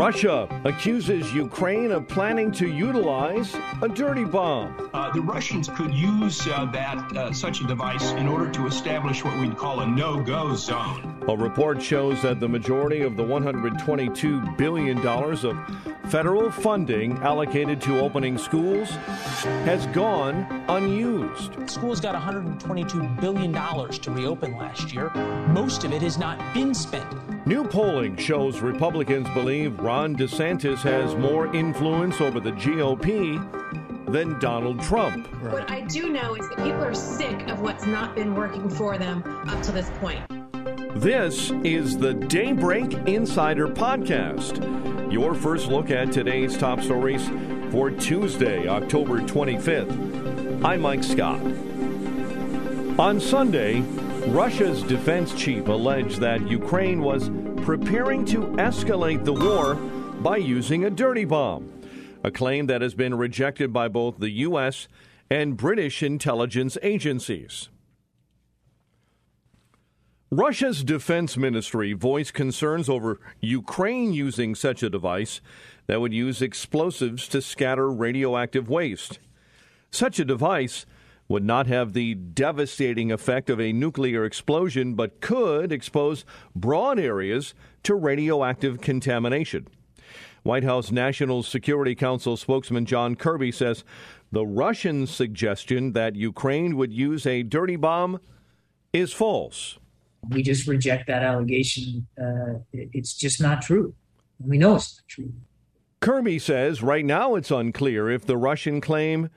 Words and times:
Russia 0.00 0.48
accuses 0.64 1.34
Ukraine 1.34 1.90
of 1.90 2.08
planning 2.08 2.50
to 2.52 2.66
utilize 2.66 3.54
a 3.82 3.88
dirty 3.88 4.24
bomb. 4.24 4.88
Uh, 4.94 5.12
the 5.12 5.20
Russians 5.20 5.68
could 5.68 5.92
use 5.92 6.40
uh, 6.48 6.64
that 6.72 7.14
uh, 7.14 7.30
such 7.34 7.60
a 7.60 7.66
device 7.66 8.12
in 8.12 8.26
order 8.26 8.50
to 8.50 8.66
establish 8.66 9.22
what 9.22 9.38
we'd 9.38 9.58
call 9.58 9.80
a 9.80 9.86
no-go 9.86 10.54
zone. 10.54 11.22
A 11.28 11.36
report 11.36 11.82
shows 11.82 12.22
that 12.22 12.40
the 12.40 12.48
majority 12.48 13.02
of 13.02 13.18
the 13.18 13.22
122 13.22 14.40
billion 14.56 15.02
dollars 15.02 15.44
of 15.44 15.54
federal 16.10 16.50
funding 16.50 17.12
allocated 17.18 17.80
to 17.80 18.00
opening 18.00 18.36
schools 18.36 18.90
has 19.64 19.86
gone 19.88 20.44
unused. 20.68 21.52
Schools 21.70 22.00
got 22.00 22.14
122 22.14 23.00
billion 23.20 23.52
dollars 23.52 23.96
to 24.00 24.10
reopen 24.10 24.56
last 24.56 24.92
year. 24.92 25.10
Most 25.50 25.84
of 25.84 25.92
it 25.92 26.02
has 26.02 26.18
not 26.18 26.38
been 26.52 26.74
spent. 26.74 27.06
New 27.46 27.64
polling 27.64 28.16
shows 28.16 28.58
Republicans 28.58 29.28
believe 29.30 29.78
Ron 29.78 30.16
DeSantis 30.16 30.78
has 30.78 31.14
more 31.14 31.54
influence 31.54 32.20
over 32.20 32.40
the 32.40 32.52
GOP 32.52 33.38
than 34.06 34.36
Donald 34.40 34.82
Trump. 34.82 35.28
What 35.44 35.70
I 35.70 35.82
do 35.82 36.08
know 36.08 36.34
is 36.34 36.48
that 36.48 36.58
people 36.58 36.82
are 36.82 36.94
sick 36.94 37.48
of 37.48 37.60
what's 37.60 37.86
not 37.86 38.16
been 38.16 38.34
working 38.34 38.68
for 38.68 38.98
them 38.98 39.22
up 39.48 39.62
to 39.62 39.70
this 39.70 39.88
point. 40.00 40.39
This 40.96 41.50
is 41.64 41.96
the 41.96 42.14
Daybreak 42.14 42.92
Insider 43.06 43.68
Podcast, 43.68 44.60
your 45.10 45.34
first 45.34 45.68
look 45.68 45.90
at 45.90 46.10
today's 46.12 46.58
top 46.58 46.80
stories 46.82 47.26
for 47.70 47.90
Tuesday, 47.90 48.66
October 48.66 49.20
25th. 49.20 50.64
I'm 50.64 50.80
Mike 50.80 51.04
Scott. 51.04 51.40
On 52.98 53.20
Sunday, 53.20 53.80
Russia's 54.28 54.82
defense 54.82 55.32
chief 55.32 55.68
alleged 55.68 56.18
that 56.20 56.46
Ukraine 56.48 57.00
was 57.02 57.30
preparing 57.64 58.24
to 58.26 58.40
escalate 58.56 59.24
the 59.24 59.32
war 59.32 59.76
by 59.76 60.36
using 60.38 60.84
a 60.84 60.90
dirty 60.90 61.24
bomb, 61.24 61.72
a 62.24 62.30
claim 62.30 62.66
that 62.66 62.82
has 62.82 62.94
been 62.94 63.14
rejected 63.14 63.72
by 63.72 63.88
both 63.88 64.18
the 64.18 64.30
U.S. 64.30 64.88
and 65.30 65.56
British 65.56 66.02
intelligence 66.02 66.76
agencies. 66.82 67.68
Russia's 70.32 70.84
defense 70.84 71.36
ministry 71.36 71.92
voiced 71.92 72.34
concerns 72.34 72.88
over 72.88 73.18
Ukraine 73.40 74.12
using 74.12 74.54
such 74.54 74.80
a 74.80 74.88
device 74.88 75.40
that 75.88 76.00
would 76.00 76.12
use 76.12 76.40
explosives 76.40 77.26
to 77.26 77.42
scatter 77.42 77.90
radioactive 77.90 78.68
waste. 78.68 79.18
Such 79.90 80.20
a 80.20 80.24
device 80.24 80.86
would 81.26 81.44
not 81.44 81.66
have 81.66 81.94
the 81.94 82.14
devastating 82.14 83.10
effect 83.10 83.50
of 83.50 83.60
a 83.60 83.72
nuclear 83.72 84.24
explosion, 84.24 84.94
but 84.94 85.20
could 85.20 85.72
expose 85.72 86.24
broad 86.54 87.00
areas 87.00 87.52
to 87.82 87.96
radioactive 87.96 88.80
contamination. 88.80 89.66
White 90.44 90.62
House 90.62 90.92
National 90.92 91.42
Security 91.42 91.96
Council 91.96 92.36
spokesman 92.36 92.86
John 92.86 93.16
Kirby 93.16 93.50
says 93.50 93.82
the 94.30 94.46
Russian 94.46 95.08
suggestion 95.08 95.92
that 95.94 96.14
Ukraine 96.14 96.76
would 96.76 96.92
use 96.92 97.26
a 97.26 97.42
dirty 97.42 97.74
bomb 97.74 98.20
is 98.92 99.12
false. 99.12 99.80
We 100.28 100.42
just 100.42 100.66
reject 100.66 101.06
that 101.06 101.22
allegation. 101.22 102.06
Uh, 102.20 102.60
it's 102.72 103.14
just 103.14 103.40
not 103.40 103.62
true. 103.62 103.94
We 104.38 104.58
know 104.58 104.76
it's 104.76 104.96
not 104.96 105.08
true. 105.08 105.32
Kirby 106.00 106.38
says 106.38 106.82
right 106.82 107.04
now 107.04 107.34
it's 107.34 107.50
unclear 107.50 108.10
if 108.10 108.24
the 108.26 108.36
Russian 108.36 108.80
claim 108.80 109.30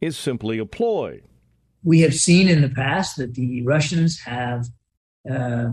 is 0.00 0.16
simply 0.16 0.58
a 0.58 0.66
ploy. 0.66 1.20
We 1.84 2.00
have 2.00 2.14
seen 2.14 2.48
in 2.48 2.62
the 2.62 2.68
past 2.68 3.16
that 3.16 3.34
the 3.34 3.62
Russians 3.62 4.20
have, 4.20 4.66
uh, 5.30 5.72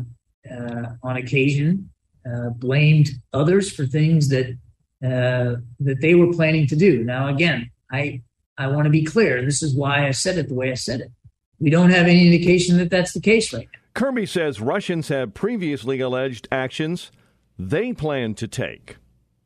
uh, 0.50 0.86
on 1.02 1.18
occasion, 1.18 1.90
uh, 2.26 2.50
blamed 2.50 3.10
others 3.32 3.72
for 3.72 3.86
things 3.86 4.30
that 4.30 4.58
uh, 5.04 5.60
that 5.82 6.00
they 6.00 6.16
were 6.16 6.32
planning 6.32 6.68
to 6.68 6.76
do. 6.76 7.04
Now, 7.04 7.28
again, 7.28 7.70
I 7.92 8.22
I 8.58 8.68
want 8.68 8.86
to 8.86 8.90
be 8.90 9.04
clear. 9.04 9.44
This 9.44 9.62
is 9.64 9.76
why 9.76 10.08
I 10.08 10.12
said 10.12 10.38
it 10.38 10.48
the 10.48 10.54
way 10.54 10.72
I 10.72 10.76
said 10.76 11.02
it. 11.02 11.12
We 11.60 11.70
don't 11.70 11.92
have 11.92 12.08
any 12.08 12.26
indication 12.26 12.78
that 12.78 12.90
that's 12.90 13.14
the 13.14 13.22
case 13.22 13.54
right 13.54 13.68
now. 13.74 13.80
Kirby 13.94 14.26
says 14.26 14.60
Russians 14.60 15.10
have 15.10 15.34
previously 15.34 16.00
alleged 16.00 16.48
actions 16.52 17.12
they 17.60 17.94
plan 17.94 18.34
to 18.36 18.48
take. 18.48 18.98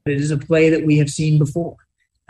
It 0.06 0.20
is 0.20 0.32
a 0.32 0.38
play 0.38 0.70
that 0.70 0.86
we 0.86 0.98
have 1.00 1.10
seen 1.10 1.38
before. 1.38 1.76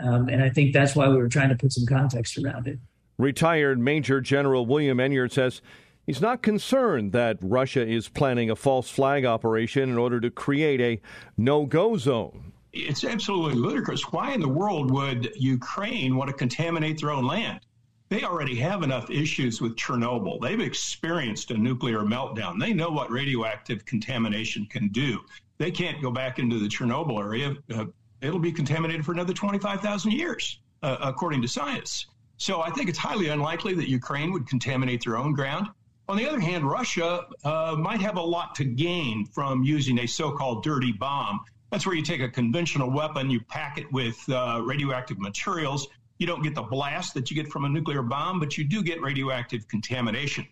Um, 0.00 0.28
and 0.28 0.42
I 0.42 0.50
think 0.50 0.72
that's 0.72 0.96
why 0.96 1.08
we 1.08 1.16
were 1.16 1.28
trying 1.28 1.48
to 1.50 1.56
put 1.56 1.72
some 1.72 1.86
context 1.86 2.38
around 2.38 2.66
it. 2.66 2.78
Retired 3.18 3.78
Major 3.78 4.20
General 4.20 4.66
William 4.66 4.98
Enyart 4.98 5.32
says 5.32 5.60
he's 6.06 6.20
not 6.20 6.42
concerned 6.42 7.12
that 7.12 7.38
Russia 7.40 7.86
is 7.86 8.08
planning 8.08 8.50
a 8.50 8.56
false 8.56 8.90
flag 8.90 9.24
operation 9.24 9.88
in 9.88 9.98
order 9.98 10.20
to 10.20 10.30
create 10.30 10.80
a 10.80 11.00
no 11.36 11.66
go 11.66 11.96
zone. 11.96 12.52
It's 12.72 13.04
absolutely 13.04 13.54
ludicrous. 13.54 14.02
Why 14.12 14.32
in 14.32 14.40
the 14.40 14.48
world 14.48 14.90
would 14.90 15.32
Ukraine 15.36 16.16
want 16.16 16.28
to 16.28 16.34
contaminate 16.34 17.00
their 17.00 17.10
own 17.10 17.26
land? 17.26 17.60
They 18.08 18.22
already 18.22 18.56
have 18.56 18.82
enough 18.82 19.10
issues 19.10 19.60
with 19.60 19.76
Chernobyl. 19.76 20.40
They've 20.40 20.60
experienced 20.60 21.50
a 21.50 21.58
nuclear 21.58 22.00
meltdown. 22.00 22.58
They 22.58 22.72
know 22.72 22.90
what 22.90 23.10
radioactive 23.10 23.84
contamination 23.84 24.66
can 24.66 24.88
do. 24.88 25.20
They 25.58 25.70
can't 25.70 26.00
go 26.00 26.10
back 26.10 26.38
into 26.38 26.58
the 26.58 26.68
Chernobyl 26.68 27.20
area. 27.20 27.56
Uh, 27.74 27.86
it'll 28.22 28.38
be 28.38 28.52
contaminated 28.52 29.04
for 29.04 29.12
another 29.12 29.34
25,000 29.34 30.12
years, 30.12 30.60
uh, 30.82 30.96
according 31.02 31.42
to 31.42 31.48
science. 31.48 32.06
So 32.38 32.62
I 32.62 32.70
think 32.70 32.88
it's 32.88 32.98
highly 32.98 33.28
unlikely 33.28 33.74
that 33.74 33.88
Ukraine 33.88 34.32
would 34.32 34.46
contaminate 34.46 35.04
their 35.04 35.18
own 35.18 35.34
ground. 35.34 35.68
On 36.08 36.16
the 36.16 36.26
other 36.26 36.40
hand, 36.40 36.64
Russia 36.64 37.26
uh, 37.44 37.76
might 37.78 38.00
have 38.00 38.16
a 38.16 38.22
lot 38.22 38.54
to 38.54 38.64
gain 38.64 39.26
from 39.26 39.62
using 39.62 39.98
a 39.98 40.06
so 40.06 40.30
called 40.30 40.62
dirty 40.62 40.92
bomb. 40.92 41.40
That's 41.70 41.86
where 41.86 41.94
you 41.94 42.02
take 42.02 42.22
a 42.22 42.28
conventional 42.30 42.90
weapon, 42.90 43.28
you 43.28 43.40
pack 43.40 43.76
it 43.76 43.92
with 43.92 44.18
uh, 44.30 44.62
radioactive 44.64 45.18
materials, 45.18 45.88
you 46.18 46.26
don't 46.26 46.42
get 46.42 46.54
the 46.54 46.62
blast 46.62 47.14
that 47.14 47.30
you 47.30 47.36
get 47.36 47.48
from 47.48 47.64
a 47.64 47.68
nuclear 47.68 48.02
bomb, 48.02 48.40
but 48.40 48.58
you 48.58 48.64
do 48.64 48.82
get 48.82 49.00
radioactive 49.00 49.66
contamination. 49.68 50.46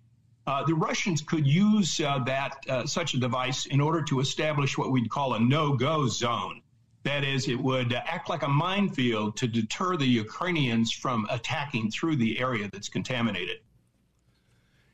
Uh, 0.46 0.64
the 0.64 0.74
Russians 0.74 1.22
could 1.22 1.46
use 1.46 2.00
uh, 2.00 2.20
that 2.20 2.54
uh, 2.68 2.86
such 2.86 3.14
a 3.14 3.18
device 3.18 3.66
in 3.66 3.80
order 3.80 4.00
to 4.02 4.20
establish 4.20 4.78
what 4.78 4.92
we'd 4.92 5.10
call 5.10 5.34
a 5.34 5.40
no-go 5.40 6.06
zone. 6.06 6.62
That 7.02 7.24
is, 7.24 7.48
it 7.48 7.60
would 7.60 7.92
act 7.92 8.28
like 8.28 8.42
a 8.42 8.48
minefield 8.48 9.36
to 9.38 9.48
deter 9.48 9.96
the 9.96 10.06
Ukrainians 10.06 10.92
from 10.92 11.26
attacking 11.30 11.90
through 11.90 12.16
the 12.16 12.38
area 12.38 12.68
that's 12.72 12.88
contaminated. 12.88 13.58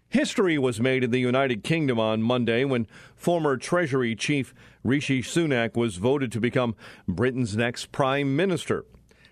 History 0.09 0.59
was 0.59 0.79
made 0.79 1.05
in 1.05 1.11
the 1.11 1.21
United 1.21 1.65
Kingdom 1.65 1.99
on 1.99 2.23
Monday 2.23 2.65
when 2.65 2.87
former 3.17 3.57
Treasury 3.57 4.15
Chief 4.15 4.55
Rishi 4.85 5.23
Sunak 5.23 5.75
was 5.75 5.97
voted 5.97 6.31
to 6.33 6.41
become 6.41 6.75
Britain's 7.09 7.57
next 7.57 7.93
Prime 7.93 8.37
Minister 8.37 8.85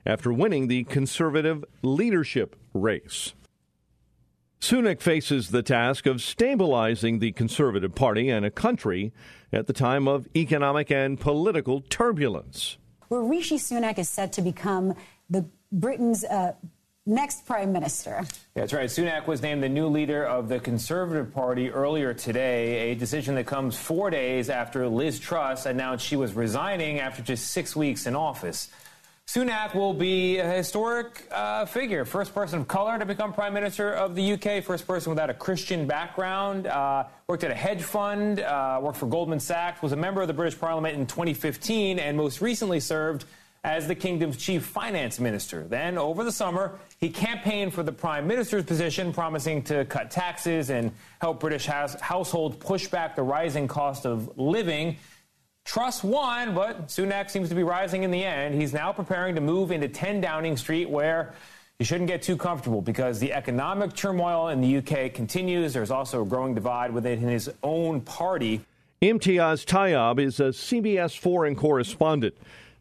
after 0.06 0.32
winning 0.32 0.68
the 0.68 0.84
Conservative 0.84 1.64
leadership 1.82 2.56
race. 2.74 3.34
Sunak 4.60 5.00
faces 5.00 5.50
the 5.50 5.62
task 5.62 6.06
of 6.06 6.20
stabilizing 6.20 7.18
the 7.18 7.32
Conservative 7.32 7.94
Party 7.94 8.28
and 8.28 8.44
a 8.44 8.50
country 8.50 9.12
at 9.52 9.66
the 9.66 9.72
time 9.72 10.06
of 10.06 10.28
economic 10.36 10.90
and 10.90 11.18
political 11.18 11.80
turbulence. 11.80 12.76
Where 13.08 13.22
Rishi 13.22 13.56
Sunak 13.56 13.98
is 13.98 14.08
set 14.08 14.32
to 14.34 14.42
become 14.42 14.94
the 15.30 15.46
Britain's 15.72 16.24
uh, 16.24 16.52
next 17.06 17.46
prime 17.46 17.72
minister. 17.72 18.22
That's 18.54 18.72
right. 18.72 18.88
Sunak 18.88 19.26
was 19.26 19.40
named 19.40 19.62
the 19.62 19.68
new 19.68 19.86
leader 19.86 20.24
of 20.24 20.48
the 20.48 20.60
Conservative 20.60 21.32
Party 21.32 21.70
earlier 21.70 22.12
today, 22.12 22.92
a 22.92 22.94
decision 22.94 23.34
that 23.36 23.46
comes 23.46 23.76
four 23.76 24.10
days 24.10 24.50
after 24.50 24.86
Liz 24.88 25.18
Truss 25.18 25.66
announced 25.66 26.06
she 26.06 26.16
was 26.16 26.34
resigning 26.34 27.00
after 27.00 27.22
just 27.22 27.50
six 27.50 27.74
weeks 27.74 28.06
in 28.06 28.14
office. 28.14 28.70
Sunak 29.32 29.76
will 29.76 29.94
be 29.94 30.38
a 30.38 30.50
historic 30.50 31.28
uh, 31.30 31.64
figure, 31.64 32.04
first 32.04 32.34
person 32.34 32.58
of 32.58 32.66
color 32.66 32.98
to 32.98 33.06
become 33.06 33.32
prime 33.32 33.54
minister 33.54 33.92
of 33.92 34.16
the 34.16 34.32
UK, 34.32 34.60
first 34.60 34.88
person 34.88 35.10
without 35.10 35.30
a 35.30 35.34
Christian 35.34 35.86
background, 35.86 36.66
uh, 36.66 37.04
worked 37.28 37.44
at 37.44 37.52
a 37.52 37.54
hedge 37.54 37.84
fund, 37.84 38.40
uh, 38.40 38.80
worked 38.82 38.98
for 38.98 39.06
Goldman 39.06 39.38
Sachs, 39.38 39.82
was 39.82 39.92
a 39.92 39.96
member 39.96 40.20
of 40.20 40.26
the 40.26 40.34
British 40.34 40.58
Parliament 40.58 40.98
in 40.98 41.06
2015, 41.06 42.00
and 42.00 42.16
most 42.16 42.40
recently 42.40 42.80
served 42.80 43.24
as 43.62 43.86
the 43.86 43.94
kingdom's 43.94 44.36
chief 44.36 44.64
finance 44.64 45.20
minister. 45.20 45.62
Then, 45.62 45.96
over 45.96 46.24
the 46.24 46.32
summer, 46.32 46.80
he 46.98 47.08
campaigned 47.08 47.72
for 47.72 47.84
the 47.84 47.92
prime 47.92 48.26
minister's 48.26 48.64
position, 48.64 49.12
promising 49.12 49.62
to 49.64 49.84
cut 49.84 50.10
taxes 50.10 50.70
and 50.70 50.90
help 51.20 51.38
British 51.38 51.66
house- 51.66 52.00
households 52.00 52.56
push 52.56 52.88
back 52.88 53.14
the 53.14 53.22
rising 53.22 53.68
cost 53.68 54.06
of 54.06 54.36
living. 54.36 54.96
Truss 55.70 56.02
won, 56.02 56.52
but 56.52 56.88
Sunak 56.88 57.30
seems 57.30 57.48
to 57.48 57.54
be 57.54 57.62
rising 57.62 58.02
in 58.02 58.10
the 58.10 58.24
end. 58.24 58.60
He's 58.60 58.72
now 58.72 58.92
preparing 58.92 59.36
to 59.36 59.40
move 59.40 59.70
into 59.70 59.86
10 59.86 60.20
Downing 60.20 60.56
Street, 60.56 60.90
where 60.90 61.32
you 61.78 61.84
shouldn't 61.84 62.08
get 62.08 62.22
too 62.22 62.36
comfortable 62.36 62.82
because 62.82 63.20
the 63.20 63.32
economic 63.32 63.94
turmoil 63.94 64.48
in 64.48 64.60
the 64.60 64.78
UK 64.78 65.14
continues. 65.14 65.72
There's 65.72 65.92
also 65.92 66.22
a 66.22 66.26
growing 66.26 66.56
divide 66.56 66.92
within 66.92 67.20
his 67.20 67.48
own 67.62 68.00
party. 68.00 68.62
Imtiaz 69.00 69.64
Tyab 69.64 70.18
is 70.18 70.40
a 70.40 70.48
CBS 70.48 71.16
foreign 71.16 71.54
correspondent 71.54 72.34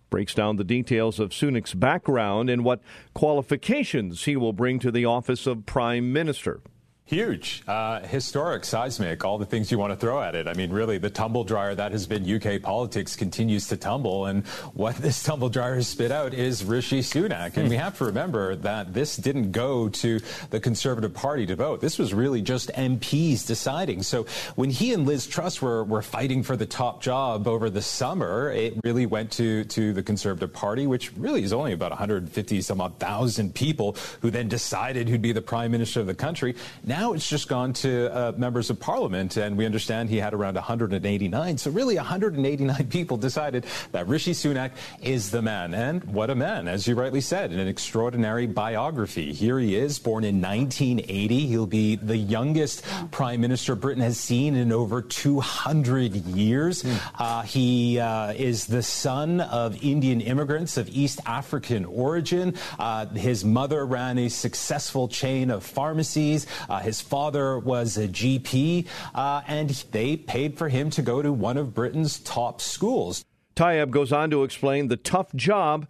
breaks 0.09 0.33
down 0.33 0.55
the 0.55 0.63
details 0.63 1.19
of 1.19 1.29
Sunak's 1.29 1.75
background 1.75 2.49
and 2.49 2.63
what 2.65 2.81
qualifications 3.13 4.25
he 4.25 4.35
will 4.35 4.51
bring 4.51 4.79
to 4.79 4.89
the 4.89 5.05
office 5.05 5.45
of 5.45 5.67
Prime 5.67 6.11
Minister. 6.11 6.61
Huge, 7.09 7.63
uh, 7.67 8.01
historic, 8.01 8.63
seismic, 8.63 9.25
all 9.25 9.39
the 9.39 9.45
things 9.47 9.71
you 9.71 9.79
want 9.79 9.91
to 9.91 9.97
throw 9.97 10.21
at 10.21 10.35
it. 10.35 10.47
I 10.47 10.53
mean, 10.53 10.69
really, 10.69 10.99
the 10.99 11.09
tumble 11.09 11.43
dryer 11.43 11.73
that 11.73 11.91
has 11.91 12.05
been 12.05 12.23
UK 12.23 12.61
politics 12.61 13.15
continues 13.15 13.67
to 13.69 13.77
tumble. 13.77 14.27
And 14.27 14.45
what 14.75 14.95
this 15.01 15.23
tumble 15.23 15.49
dryer 15.49 15.73
has 15.73 15.87
spit 15.87 16.11
out 16.11 16.35
is 16.35 16.63
Rishi 16.63 16.99
Sunak. 16.99 17.57
And 17.57 17.67
we 17.67 17.77
have 17.77 17.97
to 17.97 18.05
remember 18.05 18.55
that 18.57 18.93
this 18.93 19.17
didn't 19.17 19.53
go 19.53 19.89
to 19.89 20.19
the 20.51 20.59
Conservative 20.59 21.11
Party 21.11 21.47
to 21.47 21.55
vote. 21.55 21.81
This 21.81 21.97
was 21.97 22.13
really 22.13 22.43
just 22.43 22.69
MPs 22.75 23.43
deciding. 23.47 24.03
So 24.03 24.27
when 24.53 24.69
he 24.69 24.93
and 24.93 25.07
Liz 25.07 25.25
Truss 25.25 25.63
were, 25.63 25.83
were 25.83 26.03
fighting 26.03 26.43
for 26.43 26.55
the 26.55 26.67
top 26.67 27.01
job 27.01 27.47
over 27.47 27.71
the 27.71 27.81
summer, 27.81 28.51
it 28.51 28.75
really 28.83 29.07
went 29.07 29.31
to, 29.31 29.63
to 29.63 29.93
the 29.93 30.03
Conservative 30.03 30.53
Party, 30.53 30.85
which 30.85 31.11
really 31.17 31.41
is 31.41 31.53
only 31.53 31.73
about 31.73 31.89
150 31.89 32.61
some 32.61 32.79
odd 32.79 32.99
thousand 32.99 33.55
people 33.55 33.97
who 34.21 34.29
then 34.29 34.47
decided 34.47 35.09
who'd 35.09 35.23
be 35.23 35.31
the 35.31 35.41
prime 35.41 35.71
minister 35.71 36.01
of 36.01 36.05
the 36.05 36.13
country. 36.13 36.53
Now 36.85 36.98
now 36.99 37.13
it's 37.13 37.29
just 37.29 37.47
gone 37.47 37.71
to 37.71 38.13
uh, 38.13 38.33
members 38.35 38.69
of 38.69 38.77
parliament, 38.77 39.37
and 39.37 39.57
we 39.57 39.65
understand 39.65 40.09
he 40.09 40.17
had 40.17 40.33
around 40.33 40.55
189. 40.55 41.57
So 41.57 41.71
really, 41.71 41.95
189 41.95 42.87
people 42.89 43.15
decided 43.15 43.65
that 43.93 44.05
Rishi 44.09 44.33
Sunak 44.33 44.71
is 45.01 45.31
the 45.31 45.41
man. 45.41 45.73
And 45.73 46.03
what 46.03 46.29
a 46.29 46.35
man, 46.35 46.67
as 46.67 46.89
you 46.89 46.95
rightly 46.95 47.21
said, 47.21 47.53
in 47.53 47.59
an 47.59 47.69
extraordinary 47.69 48.47
biography. 48.47 49.31
Here 49.31 49.57
he 49.59 49.77
is, 49.77 49.97
born 49.97 50.25
in 50.25 50.41
1980. 50.41 51.47
He'll 51.47 51.65
be 51.65 51.95
the 51.95 52.17
youngest 52.17 52.83
prime 53.11 53.39
minister 53.39 53.75
Britain 53.75 54.03
has 54.03 54.19
seen 54.19 54.55
in 54.55 54.73
over 54.73 55.01
200 55.01 56.15
years. 56.15 56.83
Mm. 56.83 56.99
Uh, 57.17 57.41
he 57.43 57.97
uh, 57.97 58.33
is 58.33 58.67
the 58.67 58.83
son 58.83 59.39
of 59.39 59.81
Indian 59.81 60.19
immigrants 60.19 60.75
of 60.75 60.89
East 60.89 61.21
African 61.25 61.85
origin. 61.85 62.55
Uh, 62.77 63.05
his 63.05 63.45
mother 63.45 63.85
ran 63.85 64.17
a 64.17 64.27
successful 64.27 65.07
chain 65.07 65.49
of 65.49 65.63
pharmacies. 65.63 66.45
Uh, 66.67 66.88
his 66.89 67.01
father 67.01 67.59
was 67.59 67.97
a 67.97 68.07
GP, 68.07 68.87
uh, 69.13 69.43
and 69.47 69.69
they 69.91 70.17
paid 70.17 70.57
for 70.57 70.69
him 70.69 70.89
to 70.89 71.03
go 71.03 71.21
to 71.21 71.31
one 71.31 71.55
of 71.55 71.75
Britain's 71.75 72.17
top 72.17 72.59
schools. 72.59 73.23
Tyab 73.55 73.91
goes 73.91 74.11
on 74.11 74.31
to 74.31 74.43
explain 74.43 74.87
the 74.87 74.97
tough 74.97 75.31
job 75.35 75.85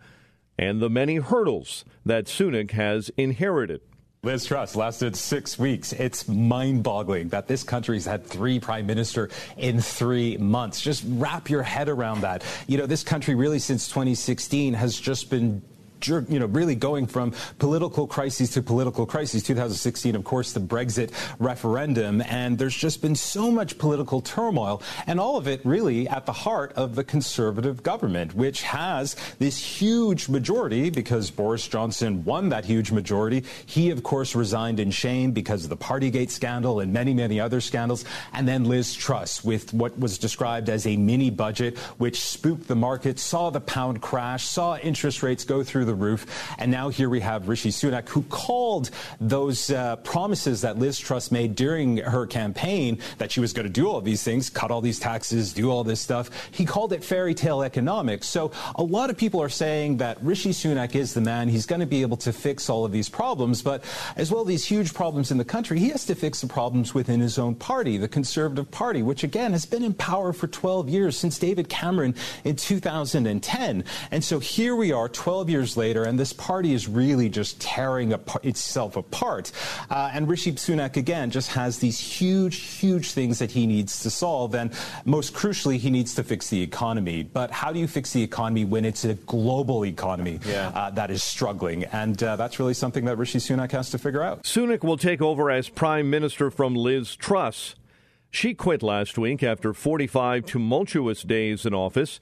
and 0.58 0.82
the 0.82 0.90
many 0.90 1.16
hurdles 1.16 1.86
that 2.06 2.26
Sunak 2.26 2.72
has 2.72 3.10
inherited. 3.16 3.80
Liz 4.24 4.44
Truss 4.44 4.76
lasted 4.76 5.16
six 5.16 5.58
weeks. 5.58 5.94
It's 5.94 6.28
mind 6.28 6.84
boggling 6.84 7.30
that 7.30 7.48
this 7.48 7.64
country's 7.64 8.04
had 8.04 8.26
three 8.26 8.60
prime 8.60 8.86
minister 8.86 9.30
in 9.56 9.80
three 9.80 10.36
months. 10.36 10.82
Just 10.82 11.06
wrap 11.08 11.50
your 11.50 11.64
head 11.64 11.88
around 11.88 12.22
that. 12.22 12.44
You 12.68 12.78
know, 12.78 12.86
this 12.86 13.04
country 13.04 13.36
really 13.36 13.60
since 13.60 13.88
2016 13.88 14.74
has 14.74 15.00
just 15.00 15.30
been 15.30 15.62
you 16.08 16.40
know, 16.40 16.46
really 16.46 16.76
going 16.76 17.08
from 17.08 17.34
political 17.58 18.08
crises 18.08 18.52
to 18.52 18.62
political 18.62 19.06
crises. 19.06 19.44
2016, 19.44 20.16
of 20.16 20.24
course, 20.24 20.54
the 20.54 20.60
Brexit 20.60 21.12
referendum, 21.40 22.22
and 22.22 22.58
there's 22.58 22.76
just 22.76 23.02
been 23.02 23.16
so 23.16 23.52
much 23.52 23.78
political 23.78 24.22
turmoil, 24.22 24.82
and 25.08 25.20
all 25.20 25.38
of 25.38 25.48
it 25.48 25.62
really 25.64 26.08
at 26.08 26.26
the 26.26 26.34
heart 26.34 26.74
of 26.74 26.96
the 26.96 27.04
conservative 27.04 27.84
government, 27.84 28.34
which 28.36 28.62
has 28.62 29.16
this 29.40 29.58
huge 29.58 30.30
majority 30.30 30.90
because 30.90 31.32
Boris 31.32 31.68
Johnson 31.68 32.24
won 32.24 32.50
that 32.50 32.66
huge 32.66 32.92
majority. 32.92 33.44
He, 33.66 33.90
of 33.90 34.04
course, 34.04 34.36
resigned 34.36 34.80
in 34.80 34.92
shame 34.92 35.32
because 35.32 35.64
of 35.64 35.70
the 35.70 35.78
Partygate 35.78 36.30
scandal 36.30 36.80
and 36.80 36.94
many, 36.94 37.14
many 37.14 37.40
other 37.40 37.62
scandals. 37.62 38.06
And 38.34 38.48
then 38.48 38.66
Liz 38.66 38.94
Truss 38.94 39.44
with 39.44 39.74
what 39.74 39.98
was 39.98 40.18
described 40.18 40.70
as 40.70 40.86
a 40.86 40.96
mini 40.98 41.30
budget, 41.30 41.78
which 41.98 42.22
spooked 42.22 42.68
the 42.68 42.76
market, 42.76 43.20
saw 43.20 43.50
the 43.50 43.62
pound 43.62 44.02
crash, 44.02 44.46
saw 44.46 44.78
interest 44.78 45.24
rates 45.24 45.44
go 45.44 45.64
through 45.64 45.86
the 45.90 45.96
roof. 45.96 46.54
And 46.60 46.72
now 46.72 46.90
here 46.90 47.10
we 47.10 47.20
have 47.22 47.50
Rishi 47.50 47.70
Sunak, 47.70 48.08
who 48.10 48.22
called 48.24 48.92
those 49.20 49.72
uh, 49.72 49.96
promises 49.98 50.62
that 50.62 50.78
Liz 50.78 51.00
Truss 51.00 51.32
made 51.32 51.56
during 51.56 51.98
her 51.98 52.28
campaign 52.28 53.00
that 53.18 53.32
she 53.32 53.40
was 53.40 53.54
going 53.54 53.66
to 53.66 53.74
do 53.74 53.90
all 53.90 54.02
these 54.02 54.24
things, 54.24 54.50
cut 54.50 54.70
all 54.70 54.82
these 54.82 55.00
taxes, 55.00 55.52
do 55.52 55.72
all 55.72 55.84
this 55.84 56.00
stuff. 56.00 56.30
He 56.52 56.66
called 56.66 56.94
it 56.94 57.04
fairy 57.04 57.34
tale 57.34 57.64
economics. 57.64 58.28
So 58.28 58.52
a 58.76 58.84
lot 58.84 59.10
of 59.10 59.18
people 59.18 59.42
are 59.42 59.50
saying 59.50 59.98
that 59.98 60.22
Rishi 60.24 60.52
Sunak 60.52 60.96
is 60.96 61.14
the 61.14 61.22
man. 61.22 61.50
He's 61.50 61.66
going 61.66 61.82
to 61.82 61.88
be 61.88 62.02
able 62.02 62.18
to 62.18 62.32
fix 62.32 62.70
all 62.70 62.86
of 62.86 62.92
these 62.92 63.10
problems. 63.10 63.62
But 63.62 63.84
as 64.16 64.32
well, 64.32 64.46
these 64.46 64.66
huge 64.66 64.94
problems 64.94 65.32
in 65.32 65.38
the 65.38 65.46
country, 65.46 65.80
he 65.80 65.90
has 65.90 66.06
to 66.06 66.16
fix 66.16 66.42
the 66.42 66.48
problems 66.48 66.94
within 66.94 67.20
his 67.20 67.40
own 67.40 67.56
party, 67.56 67.98
the 67.98 68.08
Conservative 68.08 68.70
Party, 68.70 69.02
which 69.02 69.24
again 69.24 69.54
has 69.54 69.66
been 69.66 69.84
in 69.84 69.94
power 69.94 70.34
for 70.34 70.48
12 70.48 70.88
years 70.88 71.18
since 71.18 71.40
David 71.40 71.68
Cameron 71.68 72.14
in 72.44 72.56
2010. 72.56 73.84
And 74.12 74.24
so 74.24 74.40
here 74.40 74.76
we 74.76 74.92
are 74.92 75.10
12 75.10 75.50
years 75.50 75.78
later, 75.78 75.79
and 75.80 76.20
this 76.20 76.34
party 76.34 76.74
is 76.74 76.88
really 76.88 77.30
just 77.30 77.60
tearing 77.62 78.14
apart, 78.14 78.44
itself 78.46 78.96
apart. 78.98 79.52
Uh, 79.90 80.12
and 80.14 80.28
Rishi 80.28 80.52
Sunak, 80.54 80.98
again, 80.98 81.32
just 81.32 81.52
has 81.52 81.80
these 81.80 82.00
huge, 82.00 82.58
huge 82.58 83.12
things 83.12 83.40
that 83.40 83.52
he 83.52 83.66
needs 83.66 84.04
to 84.04 84.10
solve. 84.10 84.56
And 84.56 84.72
most 85.06 85.34
crucially, 85.34 85.78
he 85.78 85.90
needs 85.90 86.16
to 86.16 86.24
fix 86.24 86.50
the 86.50 86.62
economy. 86.62 87.24
But 87.24 87.52
how 87.52 87.72
do 87.72 87.80
you 87.80 87.88
fix 87.88 88.12
the 88.12 88.22
economy 88.22 88.66
when 88.66 88.84
it's 88.84 89.06
a 89.06 89.14
global 89.14 89.86
economy 89.86 90.40
yeah. 90.46 90.70
uh, 90.70 90.90
that 90.92 91.12
is 91.12 91.24
struggling? 91.24 91.86
And 91.86 92.22
uh, 92.22 92.36
that's 92.36 92.60
really 92.60 92.74
something 92.74 93.06
that 93.06 93.18
Rishi 93.18 93.40
Sunak 93.40 93.72
has 93.72 93.90
to 93.92 93.98
figure 93.98 94.22
out. 94.22 94.44
Sunak 94.44 94.84
will 94.84 94.98
take 94.98 95.22
over 95.22 95.50
as 95.50 95.70
prime 95.70 96.10
minister 96.10 96.52
from 96.52 96.76
Liz 96.76 97.16
Truss. 97.16 97.76
She 98.32 98.54
quit 98.54 98.84
last 98.84 99.18
week 99.18 99.42
after 99.42 99.74
45 99.74 100.46
tumultuous 100.46 101.24
days 101.24 101.66
in 101.66 101.74
office 101.74 102.20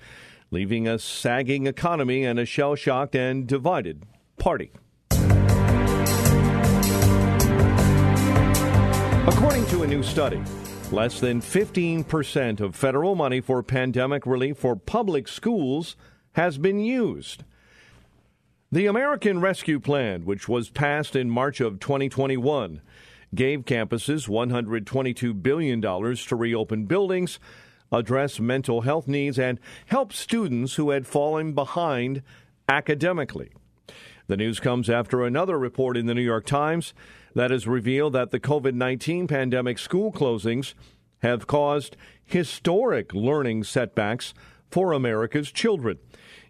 leaving 0.51 0.87
a 0.87 0.97
sagging 0.97 1.67
economy 1.67 2.23
and 2.23 2.39
a 2.39 2.45
shell 2.45 2.75
shocked 2.75 3.15
and 3.15 3.47
divided 3.47 4.05
party. 4.37 4.71
According 9.27 9.65
to 9.67 9.83
a 9.83 9.87
new 9.87 10.01
study, 10.03 10.41
less 10.91 11.19
than 11.19 11.41
15% 11.41 12.61
of 12.61 12.75
federal 12.75 13.15
money 13.15 13.41
for 13.41 13.61
pandemic 13.61 14.25
relief 14.25 14.57
for 14.57 14.75
public 14.75 15.27
schools 15.27 15.95
has 16.33 16.57
been 16.57 16.79
used. 16.79 17.43
The 18.71 18.85
American 18.85 19.41
Rescue 19.41 19.79
Plan, 19.79 20.25
which 20.25 20.47
was 20.47 20.69
passed 20.69 21.15
in 21.15 21.29
March 21.29 21.59
of 21.61 21.79
2021, 21.79 22.81
gave 23.35 23.65
campuses 23.65 24.27
$122 24.27 25.41
billion 25.41 25.81
to 25.81 26.35
reopen 26.35 26.85
buildings 26.85 27.39
address 27.91 28.39
mental 28.39 28.81
health 28.81 29.07
needs, 29.07 29.39
and 29.39 29.59
help 29.87 30.13
students 30.13 30.75
who 30.75 30.89
had 30.89 31.07
fallen 31.07 31.53
behind 31.53 32.21
academically. 32.67 33.51
The 34.27 34.37
news 34.37 34.59
comes 34.59 34.89
after 34.89 35.25
another 35.25 35.57
report 35.57 35.95
in 35.95 36.05
the 36.05 36.13
New 36.13 36.21
York 36.21 36.45
Times 36.45 36.93
that 37.33 37.51
has 37.51 37.67
revealed 37.67 38.13
that 38.13 38.31
the 38.31 38.39
COVID 38.39 38.73
19 38.73 39.27
pandemic 39.27 39.79
school 39.79 40.11
closings 40.11 40.73
have 41.19 41.47
caused 41.47 41.95
historic 42.25 43.13
learning 43.13 43.63
setbacks 43.63 44.33
for 44.69 44.91
America's 44.91 45.51
children, 45.51 45.97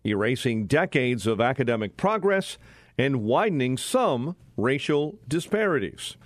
erasing 0.04 0.66
decades 0.66 1.28
of 1.28 1.40
academic 1.40 1.98
progress 1.98 2.58
and 2.98 3.24
widening 3.24 3.78
some 3.78 4.36
racial 4.56 5.20
disparities. 5.28 6.18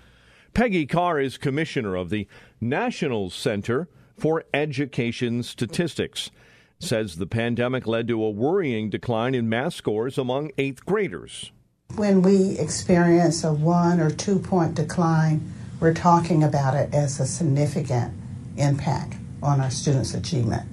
Peggy 0.53 0.85
Carr 0.85 1.19
is 1.19 1.37
commissioner 1.37 1.95
of 1.95 2.09
the 2.09 2.27
National 2.59 3.29
Center 3.29 3.89
for 4.21 4.43
Education 4.53 5.41
Statistics 5.41 6.29
says 6.77 7.15
the 7.15 7.25
pandemic 7.25 7.87
led 7.87 8.07
to 8.07 8.23
a 8.23 8.29
worrying 8.29 8.87
decline 8.87 9.33
in 9.33 9.49
math 9.49 9.73
scores 9.73 10.15
among 10.15 10.51
eighth 10.59 10.85
graders. 10.85 11.51
When 11.95 12.21
we 12.21 12.51
experience 12.59 13.43
a 13.43 13.51
one 13.51 13.99
or 13.99 14.11
two 14.11 14.37
point 14.37 14.75
decline, 14.75 15.51
we're 15.79 15.95
talking 15.95 16.43
about 16.43 16.75
it 16.75 16.93
as 16.93 17.19
a 17.19 17.25
significant 17.25 18.13
impact 18.57 19.15
on 19.41 19.59
our 19.59 19.71
students' 19.71 20.13
achievement. 20.13 20.69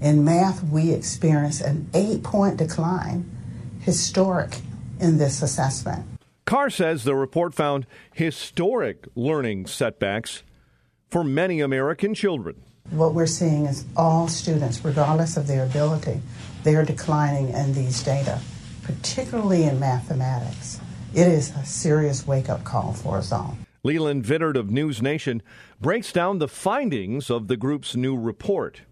In 0.00 0.24
math, 0.24 0.62
we 0.62 0.92
experience 0.92 1.60
an 1.60 1.90
eight 1.94 2.22
point 2.22 2.58
decline, 2.58 3.28
historic 3.80 4.58
in 5.00 5.18
this 5.18 5.42
assessment. 5.42 6.06
Carr 6.44 6.70
says 6.70 7.02
the 7.02 7.16
report 7.16 7.56
found 7.56 7.88
historic 8.12 9.08
learning 9.16 9.66
setbacks 9.66 10.44
for 11.10 11.24
many 11.24 11.60
American 11.60 12.14
children. 12.14 12.62
What 12.90 13.14
we're 13.14 13.26
seeing 13.26 13.66
is 13.66 13.84
all 13.96 14.28
students, 14.28 14.84
regardless 14.84 15.36
of 15.36 15.46
their 15.46 15.64
ability, 15.64 16.20
they're 16.62 16.84
declining 16.84 17.48
in 17.48 17.72
these 17.72 18.02
data. 18.02 18.40
particularly 18.84 19.64
in 19.64 19.80
mathematics. 19.80 20.78
It 21.14 21.26
is 21.26 21.50
a 21.56 21.64
serious 21.64 22.26
wake 22.26 22.50
up 22.50 22.64
call 22.64 22.92
for 22.92 23.16
us 23.16 23.32
all. 23.32 23.56
Leland 23.82 24.24
Vittert 24.24 24.56
of 24.56 24.70
News 24.70 25.00
Nation 25.00 25.42
breaks 25.80 26.12
down 26.12 26.38
the 26.38 26.48
findings 26.48 27.30
of 27.30 27.48
the 27.48 27.56
group's 27.56 27.96
new 27.96 28.14
report. 28.16 28.82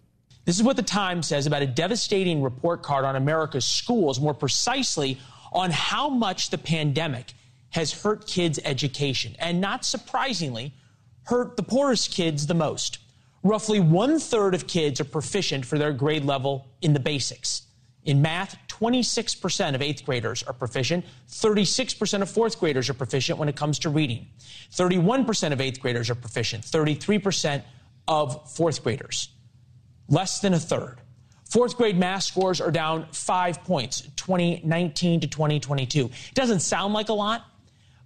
This 0.45 0.57
is 0.57 0.63
what 0.63 0.77
the 0.77 0.83
Times 0.83 1.27
says 1.27 1.45
about 1.45 1.61
a 1.61 1.67
devastating 1.67 2.41
report 2.41 2.81
card 2.81 3.05
on 3.05 3.15
America's 3.15 3.65
schools, 3.65 4.19
more 4.19 4.33
precisely 4.33 5.19
on 5.51 5.69
how 5.71 6.09
much 6.09 6.49
the 6.49 6.57
pandemic 6.57 7.33
has 7.69 7.93
hurt 7.93 8.25
kids' 8.27 8.59
education, 8.65 9.35
and 9.39 9.61
not 9.61 9.85
surprisingly, 9.85 10.73
hurt 11.25 11.55
the 11.55 11.63
poorest 11.63 12.11
kids 12.11 12.47
the 12.47 12.53
most. 12.55 12.97
Roughly 13.43 13.81
one 13.81 14.19
third 14.19 14.55
of 14.55 14.67
kids 14.67 15.01
are 15.01 15.05
proficient 15.05 15.65
for 15.65 15.77
their 15.77 15.91
grade 15.91 16.23
level 16.23 16.71
in 16.81 16.93
the 16.93 16.99
basics. 16.99 17.63
In 18.05 18.21
math, 18.21 18.57
26% 18.67 19.75
of 19.75 19.81
eighth 19.81 20.05
graders 20.05 20.43
are 20.43 20.53
proficient. 20.53 21.05
36% 21.29 22.21
of 22.21 22.29
fourth 22.29 22.59
graders 22.59 22.89
are 22.89 22.93
proficient 22.93 23.39
when 23.39 23.49
it 23.49 23.55
comes 23.55 23.79
to 23.79 23.89
reading. 23.89 24.27
31% 24.71 25.53
of 25.53 25.61
eighth 25.61 25.79
graders 25.81 26.09
are 26.09 26.15
proficient. 26.15 26.63
33% 26.63 27.63
of 28.07 28.51
fourth 28.51 28.83
graders. 28.83 29.29
Less 30.09 30.39
than 30.39 30.53
a 30.53 30.59
third. 30.59 30.99
Fourth 31.49 31.77
grade 31.77 31.97
math 31.97 32.23
scores 32.23 32.59
are 32.59 32.71
down 32.71 33.07
five 33.11 33.63
points, 33.63 34.01
2019 34.15 35.21
to 35.21 35.27
2022. 35.27 36.05
It 36.05 36.11
doesn't 36.33 36.61
sound 36.61 36.93
like 36.93 37.09
a 37.09 37.13
lot, 37.13 37.45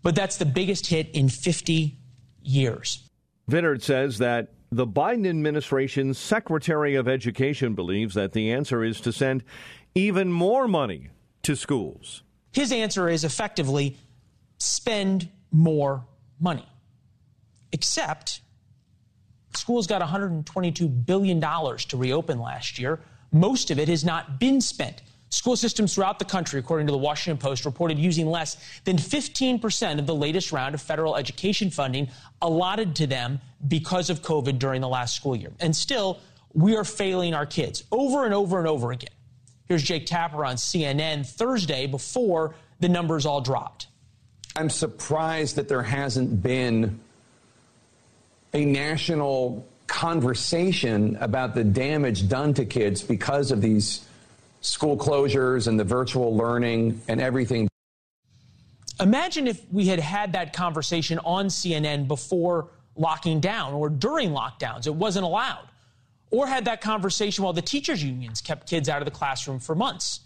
but 0.04 0.16
that's 0.16 0.38
the 0.38 0.46
biggest 0.46 0.88
hit 0.88 1.10
in 1.12 1.30
50 1.30 1.98
years. 2.42 3.10
Vittert 3.50 3.82
says 3.82 4.18
that 4.18 4.50
the 4.72 4.88
Biden 4.88 5.28
administration's 5.28 6.18
Secretary 6.18 6.96
of 6.96 7.08
Education 7.08 7.74
believes 7.74 8.16
that 8.16 8.34
the 8.34 8.52
answer 8.52 8.84
is 8.84 9.00
to 9.02 9.12
send 9.12 9.44
even 9.96 10.32
more 10.32 10.68
money 10.68 11.10
to 11.44 11.56
schools. 11.56 12.24
His 12.52 12.72
answer 12.72 13.08
is 13.08 13.24
effectively 13.24 13.98
spend 14.60 15.30
more 15.52 16.06
money. 16.40 16.68
Except 17.72 18.42
schools 19.56 19.88
got 19.88 20.02
$122 20.02 21.06
billion 21.06 21.40
to 21.42 21.98
reopen 21.98 22.40
last 22.40 22.80
year. 22.80 23.00
Most 23.32 23.72
of 23.72 23.80
it 23.80 23.88
has 23.88 24.04
not 24.04 24.40
been 24.40 24.62
spent. 24.62 25.02
School 25.30 25.58
systems 25.58 25.94
throughout 25.94 26.20
the 26.20 26.26
country, 26.26 26.60
according 26.60 26.88
to 26.88 26.92
the 26.92 26.98
Washington 26.98 27.38
Post, 27.38 27.66
reported 27.66 28.00
using 28.00 28.28
less 28.28 28.58
than 28.86 28.96
15% 28.96 30.00
of 30.00 30.08
the 30.08 30.16
latest 30.16 30.54
round 30.54 30.74
of 30.74 30.82
federal 30.82 31.18
education 31.18 31.70
funding 31.70 32.10
allotted 32.42 32.96
to 32.96 33.08
them 33.08 33.42
because 33.68 34.10
of 34.10 34.22
COVID 34.22 34.58
during 34.58 34.80
the 34.80 34.88
last 34.88 35.16
school 35.16 35.36
year. 35.36 35.52
And 35.60 35.76
still, 35.76 36.20
we 36.54 36.78
are 36.78 36.86
failing 36.86 37.34
our 37.34 37.46
kids 37.46 37.84
over 37.92 38.24
and 38.24 38.34
over 38.34 38.58
and 38.58 38.68
over 38.68 38.92
again. 38.92 39.10
Here's 39.66 39.84
Jake 39.84 40.06
Tapper 40.06 40.46
on 40.46 40.56
CNN 40.56 41.28
Thursday 41.28 41.88
before 41.88 42.56
the 42.80 42.88
numbers 42.88 43.26
all 43.26 43.42
dropped. 43.42 43.88
I'm 44.56 44.70
surprised 44.70 45.58
that 45.58 45.68
there 45.68 45.84
hasn't 45.84 46.42
been 46.42 47.00
a 48.54 48.64
national 48.64 49.68
conversation 49.88 51.18
about 51.20 51.54
the 51.54 51.64
damage 51.64 52.30
done 52.30 52.54
to 52.54 52.66
kids 52.66 53.02
because 53.04 53.52
of 53.52 53.62
these 53.62 54.07
school 54.62 54.98
closures 54.98 55.68
and 55.68 55.80
the 55.80 55.84
virtual 55.84 56.36
learning 56.36 57.02
and 57.08 57.22
everything. 57.22 57.68
Imagine 59.00 59.48
if 59.48 59.62
we 59.72 59.86
had 59.86 60.00
had 60.00 60.34
that 60.34 60.54
conversation 60.54 61.20
on 61.20 61.48
CNN 61.48 62.08
before 62.08 62.70
locking 62.96 63.40
down 63.40 63.74
or 63.74 63.90
during 63.90 64.32
lockdowns. 64.32 64.88
It 64.88 64.96
wasn't 64.96 65.26
allowed 65.26 65.68
or 66.32 66.48
had 66.48 66.66
that 66.66 66.82
conversation 66.82 67.44
while 67.44 67.54
the 67.54 67.62
teachers' 67.62 68.04
unions 68.04 68.42
kept 68.42 68.70
kids 68.70 68.90
out 68.90 69.02
of 69.02 69.06
the 69.06 69.12
classroom 69.12 69.60
for 69.60 69.76
months. 69.76 70.22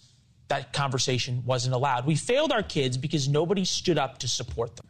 That 0.48 0.74
conversation 0.74 1.44
wasn't 1.46 1.76
allowed. 1.76 2.06
We 2.06 2.16
failed 2.16 2.52
our 2.52 2.64
kids 2.64 2.98
because 2.98 3.30
nobody 3.30 3.66
stood 3.66 3.98
up 3.98 4.18
to 4.20 4.28
support 4.28 4.76
them. 4.76 4.88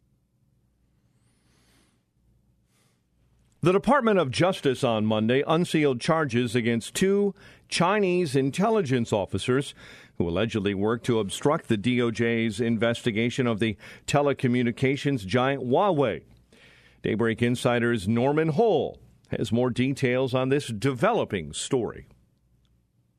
The 3.63 3.71
Department 3.71 4.17
of 4.17 4.31
Justice 4.31 4.83
on 4.83 5.05
Monday 5.05 5.43
unsealed 5.45 6.01
charges 6.01 6.55
against 6.55 6.95
two 6.95 7.36
Chinese 7.71 8.35
intelligence 8.35 9.11
officers 9.11 9.73
who 10.17 10.29
allegedly 10.29 10.75
worked 10.75 11.05
to 11.07 11.19
obstruct 11.19 11.67
the 11.67 11.77
DOJ's 11.77 12.61
investigation 12.61 13.47
of 13.47 13.59
the 13.59 13.75
telecommunications 14.05 15.25
giant 15.25 15.63
Huawei. 15.63 16.21
Daybreak 17.01 17.41
Insider's 17.41 18.07
Norman 18.07 18.49
Hall 18.49 18.99
has 19.29 19.51
more 19.51 19.71
details 19.71 20.35
on 20.35 20.49
this 20.49 20.67
developing 20.67 21.53
story. 21.53 22.05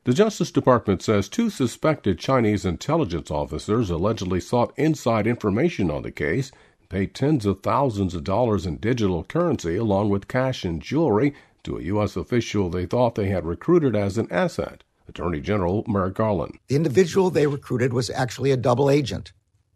The 0.05 0.13
Justice 0.13 0.51
Department 0.51 1.01
says 1.01 1.27
two 1.27 1.49
suspected 1.49 2.19
Chinese 2.19 2.65
intelligence 2.65 3.31
officers 3.31 3.89
allegedly 3.89 4.39
sought 4.39 4.73
inside 4.77 5.27
information 5.27 5.89
on 5.89 6.03
the 6.03 6.11
case 6.11 6.51
paid 6.89 7.15
tens 7.15 7.45
of 7.45 7.61
thousands 7.61 8.13
of 8.13 8.23
dollars 8.23 8.65
in 8.67 8.77
digital 8.77 9.23
currency 9.23 9.75
along 9.77 10.09
with 10.09 10.27
cash 10.27 10.63
and 10.63 10.81
jewelry 10.81 11.33
to 11.63 11.77
a 11.77 11.83
U.S. 11.83 12.15
official 12.15 12.69
they 12.69 12.85
thought 12.85 13.15
they 13.15 13.29
had 13.29 13.45
recruited 13.45 13.95
as 13.95 14.17
an 14.17 14.27
asset. 14.31 14.83
Attorney 15.07 15.41
General 15.41 15.83
Merrick 15.87 16.15
Garland. 16.15 16.57
The 16.67 16.75
individual 16.75 17.29
they 17.29 17.47
recruited 17.47 17.93
was 17.93 18.09
actually 18.09 18.51
a 18.51 18.57
double 18.57 18.89
agent 18.89 19.33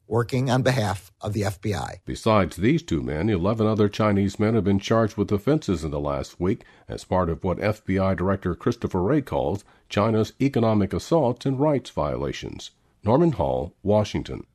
working 0.08 0.50
on 0.50 0.62
behalf 0.62 1.12
of 1.22 1.34
the 1.34 1.42
FBI. 1.42 1.98
Besides 2.06 2.56
these 2.56 2.82
two 2.82 3.02
men, 3.02 3.30
11 3.30 3.68
other 3.68 3.90
Chinese 3.90 4.40
men 4.40 4.56
have 4.56 4.64
been 4.64 4.80
charged 4.80 5.18
with 5.18 5.32
offenses 5.32 5.84
in 5.84 5.92
the 5.92 6.00
last 6.00 6.40
week 6.40 6.64
as 6.88 7.04
part 7.04 7.30
of 7.30 7.44
what 7.44 7.58
FBI 7.58 8.16
Director 8.16 8.56
Christopher 8.56 9.02
Wray 9.02 9.22
calls 9.22 9.66
China's 9.90 10.34
economic 10.42 10.94
assaults 10.94 11.46
and 11.46 11.60
rights 11.60 11.90
violations. 11.90 12.72
Norman 13.04 13.34
Hall, 13.34 13.74
Washington. 13.84 14.46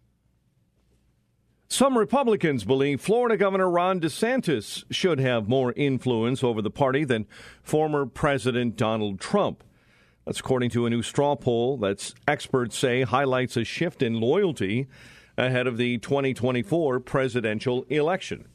Some 1.72 1.96
Republicans 1.96 2.64
believe 2.64 3.00
Florida 3.00 3.38
Governor 3.38 3.70
Ron 3.70 3.98
DeSantis 3.98 4.84
should 4.90 5.18
have 5.18 5.48
more 5.48 5.72
influence 5.72 6.44
over 6.44 6.60
the 6.60 6.70
party 6.70 7.02
than 7.04 7.26
former 7.62 8.04
President 8.04 8.76
Donald 8.76 9.18
Trump. 9.18 9.64
That's 10.26 10.40
according 10.40 10.68
to 10.72 10.84
a 10.84 10.90
new 10.90 11.02
straw 11.02 11.34
poll 11.34 11.78
that 11.78 12.12
experts 12.28 12.76
say 12.76 13.04
highlights 13.04 13.56
a 13.56 13.64
shift 13.64 14.02
in 14.02 14.20
loyalty 14.20 14.86
ahead 15.38 15.66
of 15.66 15.78
the 15.78 15.96
2024 15.96 17.00
presidential 17.00 17.84
election. 17.84 18.48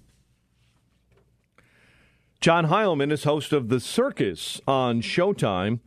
John 2.39 2.67
Heilemann 2.67 3.11
is 3.11 3.23
host 3.23 3.51
of 3.51 3.69
The 3.69 3.79
Circus 3.79 4.61
on 4.67 5.01
Showtime 5.01 5.79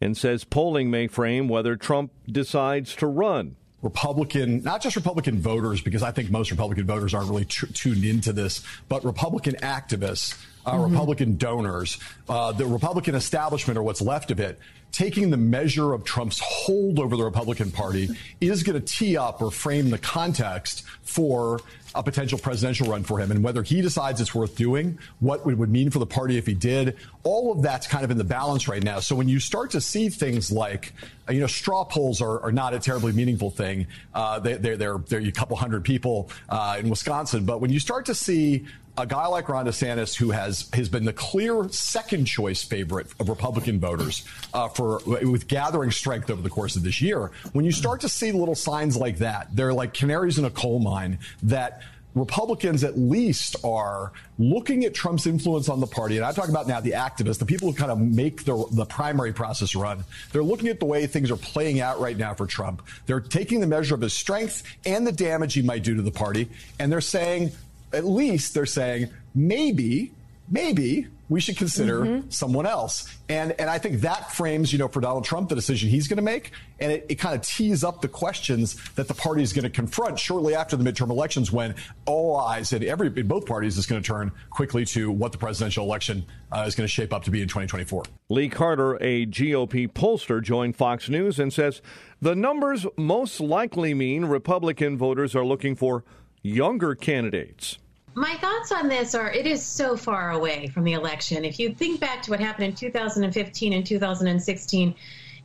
and 0.00 0.16
says 0.16 0.42
polling 0.42 0.90
may 0.90 1.06
frame 1.06 1.46
whether 1.46 1.76
Trump 1.76 2.10
decides 2.26 2.96
to 2.96 3.06
run. 3.06 3.54
Republican, 3.82 4.62
not 4.62 4.82
just 4.82 4.96
Republican 4.96 5.40
voters, 5.40 5.80
because 5.80 6.02
I 6.02 6.10
think 6.10 6.30
most 6.30 6.50
Republican 6.50 6.86
voters 6.86 7.14
aren't 7.14 7.28
really 7.28 7.44
t- 7.44 7.68
tuned 7.68 8.04
into 8.04 8.32
this, 8.32 8.64
but 8.88 9.04
Republican 9.04 9.54
activists, 9.56 10.36
uh, 10.66 10.72
mm-hmm. 10.72 10.92
Republican 10.92 11.36
donors, 11.36 11.98
uh, 12.28 12.52
the 12.52 12.66
Republican 12.66 13.14
establishment 13.14 13.78
or 13.78 13.82
what's 13.82 14.02
left 14.02 14.30
of 14.30 14.40
it 14.40 14.58
taking 14.92 15.30
the 15.30 15.36
measure 15.36 15.92
of 15.92 16.04
Trump's 16.04 16.40
hold 16.42 16.98
over 16.98 17.16
the 17.16 17.24
Republican 17.24 17.70
Party 17.70 18.08
is 18.40 18.62
going 18.62 18.80
to 18.80 18.84
tee 18.84 19.16
up 19.16 19.40
or 19.42 19.50
frame 19.50 19.90
the 19.90 19.98
context 19.98 20.84
for 21.02 21.60
a 21.94 22.02
potential 22.02 22.38
presidential 22.38 22.88
run 22.88 23.02
for 23.02 23.18
him 23.18 23.30
and 23.30 23.42
whether 23.42 23.62
he 23.62 23.80
decides 23.80 24.20
it's 24.20 24.34
worth 24.34 24.56
doing, 24.56 24.98
what 25.20 25.40
it 25.40 25.56
would 25.56 25.70
mean 25.70 25.90
for 25.90 25.98
the 25.98 26.06
party 26.06 26.36
if 26.36 26.46
he 26.46 26.54
did. 26.54 26.96
All 27.22 27.52
of 27.52 27.62
that's 27.62 27.86
kind 27.86 28.04
of 28.04 28.10
in 28.10 28.18
the 28.18 28.24
balance 28.24 28.68
right 28.68 28.82
now. 28.82 29.00
So 29.00 29.16
when 29.16 29.28
you 29.28 29.40
start 29.40 29.70
to 29.70 29.80
see 29.80 30.08
things 30.08 30.52
like, 30.52 30.92
you 31.28 31.40
know, 31.40 31.46
straw 31.46 31.84
polls 31.84 32.20
are, 32.20 32.40
are 32.40 32.52
not 32.52 32.74
a 32.74 32.78
terribly 32.78 33.12
meaningful 33.12 33.50
thing. 33.50 33.86
Uh, 34.14 34.38
they, 34.38 34.54
are 34.54 34.76
they're, 34.76 34.98
they're 34.98 35.20
a 35.20 35.32
couple 35.32 35.56
hundred 35.56 35.84
people 35.84 36.30
uh, 36.48 36.76
in 36.78 36.88
Wisconsin. 36.88 37.44
But 37.44 37.60
when 37.60 37.70
you 37.70 37.80
start 37.80 38.06
to 38.06 38.14
see 38.14 38.66
a 38.98 39.06
guy 39.06 39.26
like 39.26 39.48
Ron 39.48 39.66
DeSantis, 39.66 40.14
who 40.14 40.32
has 40.32 40.68
has 40.72 40.88
been 40.88 41.04
the 41.04 41.12
clear 41.12 41.68
second 41.70 42.24
choice 42.24 42.62
favorite 42.64 43.06
of 43.20 43.28
Republican 43.28 43.78
voters 43.78 44.24
uh, 44.52 44.68
for 44.78 45.00
with 45.04 45.48
gathering 45.48 45.90
strength 45.90 46.30
over 46.30 46.40
the 46.40 46.48
course 46.48 46.76
of 46.76 46.84
this 46.84 47.02
year, 47.02 47.32
when 47.52 47.64
you 47.64 47.72
start 47.72 48.00
to 48.02 48.08
see 48.08 48.30
little 48.30 48.54
signs 48.54 48.96
like 48.96 49.18
that, 49.18 49.48
they're 49.52 49.74
like 49.74 49.92
canaries 49.92 50.38
in 50.38 50.44
a 50.44 50.50
coal 50.50 50.78
mine 50.78 51.18
that. 51.42 51.82
Republicans 52.14 52.82
at 52.82 52.98
least 52.98 53.54
are 53.62 54.12
looking 54.38 54.84
at 54.84 54.92
Trump's 54.92 55.26
influence 55.26 55.68
on 55.68 55.78
the 55.78 55.86
party, 55.86 56.16
and 56.16 56.24
I 56.24 56.32
talk 56.32 56.48
about 56.48 56.66
now 56.66 56.80
the 56.80 56.92
activists, 56.92 57.38
the 57.38 57.44
people 57.44 57.70
who 57.70 57.76
kind 57.76 57.92
of 57.92 58.00
make 58.00 58.44
the, 58.44 58.66
the 58.72 58.86
primary 58.86 59.32
process 59.32 59.76
run. 59.76 60.02
They're 60.32 60.42
looking 60.42 60.66
at 60.68 60.80
the 60.80 60.86
way 60.86 61.06
things 61.06 61.30
are 61.30 61.36
playing 61.36 61.80
out 61.80 62.00
right 62.00 62.16
now 62.16 62.34
for 62.34 62.46
Trump. 62.46 62.82
They're 63.06 63.20
taking 63.20 63.60
the 63.60 63.68
measure 63.68 63.94
of 63.94 64.00
his 64.00 64.14
strength 64.14 64.64
and 64.84 65.06
the 65.06 65.12
damage 65.12 65.54
he 65.54 65.62
might 65.62 65.84
do 65.84 65.94
to 65.94 66.02
the 66.02 66.10
party, 66.10 66.48
and 66.80 66.90
they're 66.90 67.02
saying 67.02 67.52
at 67.92 68.04
least 68.04 68.54
they're 68.54 68.66
saying 68.66 69.10
maybe, 69.34 70.10
maybe 70.50 71.06
we 71.28 71.40
should 71.40 71.56
consider 71.56 72.00
mm-hmm. 72.00 72.30
someone 72.30 72.66
else. 72.66 73.14
And 73.28 73.52
and 73.58 73.68
I 73.68 73.78
think 73.78 74.00
that 74.00 74.32
frames, 74.32 74.72
you 74.72 74.78
know, 74.78 74.88
for 74.88 75.00
Donald 75.00 75.24
Trump 75.24 75.48
the 75.48 75.54
decision 75.54 75.90
he's 75.90 76.08
going 76.08 76.16
to 76.16 76.22
make, 76.22 76.52
and 76.80 76.90
it, 76.90 77.06
it 77.08 77.14
kind 77.16 77.34
of 77.34 77.42
tees 77.42 77.84
up 77.84 78.00
the 78.00 78.08
questions 78.08 78.76
that 78.92 79.08
the 79.08 79.14
party 79.14 79.42
is 79.42 79.52
going 79.52 79.64
to 79.64 79.70
confront 79.70 80.18
shortly 80.18 80.54
after 80.54 80.76
the 80.76 80.84
midterm 80.84 81.10
elections, 81.10 81.52
when 81.52 81.74
all 82.06 82.36
eyes 82.36 82.72
in 82.72 82.82
every 82.84 83.08
in 83.08 83.26
both 83.26 83.46
parties 83.46 83.76
is 83.76 83.86
going 83.86 84.02
to 84.02 84.06
turn 84.06 84.32
quickly 84.50 84.84
to 84.86 85.10
what 85.10 85.32
the 85.32 85.38
presidential 85.38 85.84
election 85.84 86.24
uh, 86.52 86.64
is 86.66 86.74
going 86.74 86.86
to 86.86 86.92
shape 86.92 87.12
up 87.12 87.24
to 87.24 87.30
be 87.30 87.42
in 87.42 87.48
2024. 87.48 88.04
Lee 88.30 88.48
Carter, 88.48 88.96
a 88.96 89.26
GOP 89.26 89.88
pollster, 89.88 90.42
joined 90.42 90.76
Fox 90.76 91.08
News 91.08 91.38
and 91.38 91.52
says 91.52 91.82
the 92.20 92.34
numbers 92.34 92.86
most 92.96 93.40
likely 93.40 93.94
mean 93.94 94.24
Republican 94.24 94.96
voters 94.96 95.34
are 95.34 95.44
looking 95.44 95.76
for 95.76 96.04
younger 96.42 96.94
candidates. 96.94 97.78
My 98.18 98.34
thoughts 98.38 98.72
on 98.72 98.88
this 98.88 99.14
are 99.14 99.30
it 99.30 99.46
is 99.46 99.64
so 99.64 99.96
far 99.96 100.32
away 100.32 100.66
from 100.66 100.82
the 100.82 100.94
election. 100.94 101.44
If 101.44 101.60
you 101.60 101.72
think 101.72 102.00
back 102.00 102.20
to 102.24 102.32
what 102.32 102.40
happened 102.40 102.64
in 102.64 102.74
2015 102.74 103.72
and 103.72 103.86
2016, 103.86 104.94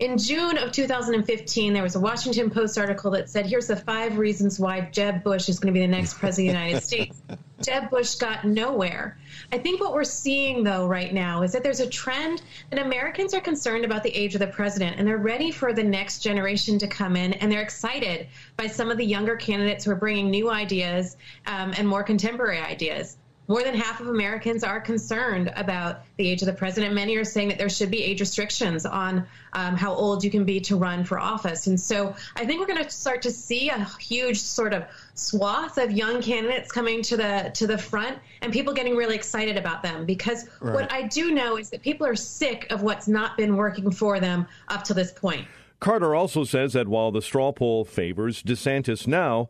in 0.04 0.18
June 0.18 0.58
of 0.58 0.74
2015, 0.74 1.72
there 1.72 1.82
was 1.82 1.96
a 1.96 2.00
Washington 2.00 2.50
Post 2.50 2.78
article 2.78 3.10
that 3.12 3.30
said, 3.30 3.46
here's 3.46 3.68
the 3.68 3.76
five 3.78 4.18
reasons 4.18 4.60
why 4.60 4.82
Jeb 4.82 5.24
Bush 5.24 5.48
is 5.48 5.60
going 5.60 5.74
to 5.74 5.80
be 5.80 5.86
the 5.86 5.90
next 5.90 6.20
president 6.20 6.58
of 6.58 6.62
the 6.62 6.68
United 6.68 6.84
States. 6.84 7.22
Jeb 7.62 7.90
Bush 7.90 8.16
got 8.16 8.44
nowhere. 8.44 9.18
I 9.54 9.58
think 9.60 9.80
what 9.80 9.94
we're 9.94 10.04
seeing, 10.04 10.62
though, 10.62 10.88
right 10.88 11.14
now 11.14 11.44
is 11.44 11.54
that 11.54 11.64
there's 11.64 11.80
a 11.80 11.88
trend 11.88 12.42
that 12.70 12.86
Americans 12.86 13.34
are 13.34 13.40
concerned 13.40 13.86
about 13.86 14.04
the 14.04 14.10
age 14.10 14.36
of 14.36 14.40
the 14.40 14.48
president 14.48 14.98
and 15.00 15.08
they're 15.08 15.18
ready 15.18 15.52
for 15.52 15.72
the 15.72 15.84
next 15.84 16.20
generation 16.20 16.78
to 16.80 16.88
come 16.88 17.16
in 17.16 17.32
and 17.34 17.50
they're 17.50 17.62
excited 17.62 18.28
by 18.58 18.68
some 18.68 18.92
of 18.92 18.98
the 18.98 19.06
younger 19.06 19.38
candidates 19.38 19.86
who 19.86 19.92
are 19.92 19.96
bringing 19.96 20.30
new 20.30 20.50
ideas 20.50 21.16
um, 21.48 21.74
and 21.78 21.88
more 21.88 22.04
contemporary 22.04 22.60
ideas. 22.60 23.16
More 23.48 23.62
than 23.62 23.76
half 23.76 24.00
of 24.00 24.08
Americans 24.08 24.64
are 24.64 24.80
concerned 24.80 25.52
about 25.58 26.04
the 26.16 26.30
age 26.30 26.42
of 26.42 26.46
the 26.46 26.54
president. 26.54 26.94
Many 26.94 27.18
are 27.18 27.26
saying 27.26 27.50
that 27.50 27.58
there 27.58 27.70
should 27.70 27.92
be 27.92 28.02
age 28.02 28.22
restrictions 28.22 28.86
on 28.86 29.28
um, 29.52 29.76
how 29.76 29.94
old 29.94 30.24
you 30.24 30.32
can 30.32 30.46
be 30.46 30.62
to 30.62 30.78
run 30.78 31.04
for 31.04 31.20
office. 31.20 31.68
And 31.68 31.78
so 31.80 32.16
I 32.38 32.46
think 32.46 32.62
we're 32.62 32.74
going 32.74 32.84
to 32.84 32.90
start 32.90 33.22
to 33.24 33.32
see 33.32 33.68
a 33.68 33.84
huge 34.00 34.40
sort 34.40 34.74
of 34.74 34.86
swath 35.14 35.78
of 35.78 35.92
young 35.92 36.22
candidates 36.22 36.72
coming 36.72 37.02
to 37.04 37.18
the 37.18 37.52
to 37.56 37.68
the 37.68 37.78
front 37.78 38.18
and 38.42 38.54
people 38.54 38.74
getting 38.74 38.96
really 38.96 39.16
excited 39.16 39.58
about 39.58 39.84
them 39.84 40.06
because 40.06 40.46
right. 40.62 40.74
what 40.74 40.92
I 40.92 41.04
do 41.04 41.32
know 41.32 41.58
is 41.58 41.70
that 41.72 41.82
people 41.82 42.08
are 42.08 42.16
sick 42.16 42.68
of 42.70 42.82
what's 42.82 43.10
not 43.10 43.36
been 43.36 43.58
working 43.58 43.92
for 43.92 44.22
them 44.22 44.48
up 44.70 44.86
to 44.86 44.94
this 44.94 45.12
point. 45.12 45.46
Carter 45.82 46.16
also 46.16 46.46
says 46.46 46.72
that 46.74 46.88
while 46.88 47.12
the 47.12 47.22
straw 47.22 47.52
poll 47.52 47.84
favors 47.84 48.42
DeSantis 48.42 49.06
now, 49.06 49.50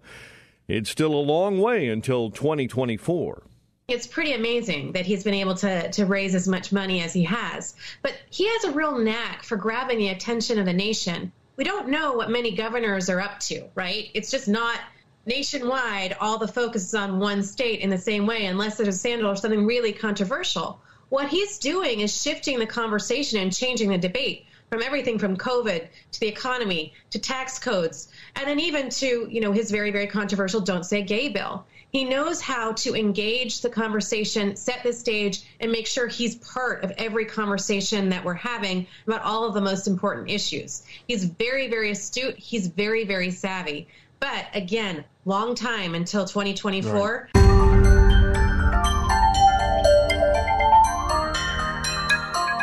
it's 0.68 0.90
still 0.90 1.14
a 1.14 1.22
long 1.22 1.62
way 1.62 1.88
until 1.88 2.32
2024 2.32 3.44
it's 3.88 4.08
pretty 4.08 4.34
amazing 4.34 4.94
that 4.94 5.06
he's 5.06 5.24
been 5.24 5.34
able 5.34 5.56
to 5.56 5.92
to 5.92 6.06
raise 6.06 6.36
as 6.36 6.48
much 6.48 6.72
money 6.72 7.02
as 7.02 7.14
he 7.14 7.24
has. 7.24 7.76
But 8.02 8.14
he 8.30 8.48
has 8.48 8.64
a 8.66 8.72
real 8.72 8.98
knack 8.98 9.44
for 9.44 9.58
grabbing 9.58 9.98
the 9.98 10.10
attention 10.10 10.58
of 10.58 10.66
the 10.66 10.74
nation. 10.74 11.32
We 11.58 11.64
don't 11.64 11.90
know 11.90 12.14
what 12.14 12.32
many 12.32 12.56
governors 12.56 13.10
are 13.10 13.20
up 13.20 13.40
to, 13.42 13.68
right? 13.76 14.10
It's 14.14 14.32
just 14.32 14.48
not 14.48 14.80
nationwide. 15.26 16.16
All 16.20 16.38
the 16.38 16.48
focus 16.48 16.86
is 16.86 16.94
on 16.96 17.20
one 17.20 17.44
state 17.44 17.82
in 17.82 17.90
the 17.90 17.98
same 17.98 18.26
way, 18.26 18.46
unless 18.46 18.78
there's 18.78 18.96
a 18.96 18.98
scandal 18.98 19.30
or 19.30 19.36
something 19.36 19.66
really 19.66 19.94
controversial. 19.94 20.80
What 21.10 21.30
he's 21.30 21.60
doing 21.60 22.00
is 22.00 22.22
shifting 22.22 22.60
the 22.60 22.66
conversation 22.66 23.40
and 23.40 23.54
changing 23.54 23.90
the 23.90 23.98
debate 23.98 24.46
from 24.70 24.82
everything 24.82 25.20
from 25.20 25.38
COVID 25.38 25.88
to 26.14 26.20
the 26.20 26.28
economy 26.28 26.94
to 27.12 27.20
tax 27.20 27.60
codes, 27.60 28.08
and 28.36 28.48
then 28.48 28.60
even 28.60 28.90
to 28.90 29.28
you 29.30 29.42
know 29.42 29.52
his 29.52 29.70
very 29.70 29.92
very 29.92 30.08
controversial 30.08 30.62
"Don't 30.62 30.86
Say 30.86 31.04
Gay" 31.04 31.30
bill. 31.30 31.68
He 31.94 32.06
knows 32.06 32.42
how 32.42 32.72
to 32.72 32.96
engage 32.96 33.62
the 33.62 33.70
conversation, 33.70 34.56
set 34.56 34.82
the 34.82 34.92
stage, 34.92 35.44
and 35.60 35.72
make 35.72 35.86
sure 35.86 36.08
he's 36.08 36.34
part 36.38 36.84
of 36.84 36.90
every 36.98 37.24
conversation 37.24 38.10
that 38.10 38.26
we're 38.26 38.34
having 38.34 38.88
about 39.06 39.22
all 39.22 39.44
of 39.46 39.54
the 39.54 39.62
most 39.62 39.86
important 39.86 40.28
issues. 40.28 40.82
He's 41.08 41.26
very, 41.26 41.68
very 41.68 41.92
astute. 41.92 42.36
He's 42.36 42.66
very, 42.66 43.04
very 43.04 43.30
savvy. 43.30 43.88
But 44.20 44.48
again, 44.56 45.04
long 45.26 45.54
time 45.54 45.94
until 45.94 46.26
2024. 46.26 47.30
Right. 47.36 47.44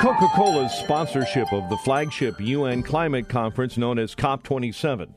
Coca 0.00 0.26
Cola's 0.34 0.72
sponsorship 0.72 1.52
of 1.52 1.70
the 1.70 1.76
flagship 1.84 2.40
UN 2.40 2.82
climate 2.82 3.28
conference 3.28 3.76
known 3.76 4.00
as 4.00 4.16
COP27 4.16 5.12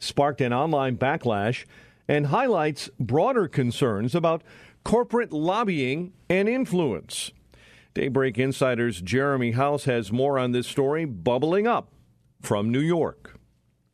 sparked 0.00 0.40
an 0.40 0.52
online 0.52 0.96
backlash 0.96 1.66
and 2.08 2.26
highlights 2.26 2.90
broader 2.98 3.48
concerns 3.48 4.14
about 4.14 4.42
corporate 4.84 5.32
lobbying 5.32 6.12
and 6.28 6.48
influence. 6.48 7.30
Daybreak 7.94 8.38
Insider's 8.38 9.00
Jeremy 9.00 9.52
House 9.52 9.84
has 9.84 10.12
more 10.12 10.38
on 10.38 10.52
this 10.52 10.66
story 10.66 11.04
bubbling 11.04 11.66
up 11.66 11.92
from 12.42 12.70
New 12.70 12.80
York. 12.80 13.38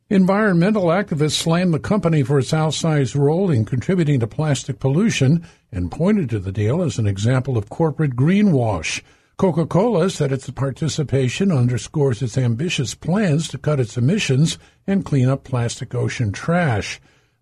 Environmental 0.09 0.87
activists 0.87 1.39
slammed 1.39 1.73
the 1.73 1.79
company 1.79 2.21
for 2.21 2.37
its 2.37 2.51
outsized 2.51 3.15
role 3.15 3.49
in 3.49 3.63
contributing 3.63 4.19
to 4.19 4.27
plastic 4.27 4.77
pollution 4.77 5.47
and 5.71 5.89
pointed 5.89 6.29
to 6.29 6.39
the 6.39 6.51
deal 6.51 6.81
as 6.81 6.97
an 6.97 7.07
example 7.07 7.57
of 7.57 7.69
corporate 7.69 8.15
greenwash. 8.17 9.01
Coca 9.37 9.65
Cola 9.65 10.09
said 10.09 10.33
its 10.33 10.49
participation 10.49 11.49
underscores 11.49 12.21
its 12.21 12.37
ambitious 12.37 12.93
plans 12.93 13.47
to 13.47 13.57
cut 13.57 13.79
its 13.79 13.97
emissions 13.97 14.57
and 14.85 15.05
clean 15.05 15.29
up 15.29 15.45
plastic 15.45 15.95
ocean 15.95 16.33
trash. 16.33 16.99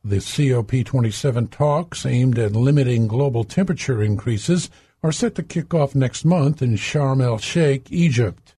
The 0.10 0.15
COP27 0.15 1.52
talks 1.52 2.04
aimed 2.04 2.39
at 2.39 2.54
limiting 2.54 3.08
global 3.08 3.43
temperature 3.43 4.02
increases 4.02 4.72
are 5.04 5.12
set 5.12 5.36
to 5.36 5.43
kick 5.43 5.72
off 5.76 5.93
next 5.93 6.26
month 6.26 6.63
in 6.63 6.78
Sharm 6.78 7.22
el 7.22 7.38
Sheikh, 7.38 7.91
Egypt. 7.91 8.56